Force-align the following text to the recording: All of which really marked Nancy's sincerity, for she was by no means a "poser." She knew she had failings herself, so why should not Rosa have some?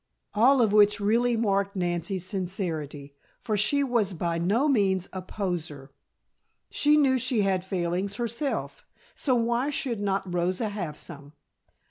All 0.33 0.63
of 0.63 0.73
which 0.73 0.99
really 0.99 1.37
marked 1.37 1.75
Nancy's 1.75 2.25
sincerity, 2.25 3.13
for 3.39 3.55
she 3.55 3.83
was 3.83 4.13
by 4.13 4.39
no 4.39 4.67
means 4.67 5.07
a 5.13 5.21
"poser." 5.21 5.91
She 6.71 6.97
knew 6.97 7.19
she 7.19 7.41
had 7.43 7.63
failings 7.63 8.15
herself, 8.15 8.83
so 9.13 9.35
why 9.35 9.69
should 9.69 9.99
not 9.99 10.33
Rosa 10.33 10.69
have 10.69 10.97
some? 10.97 11.33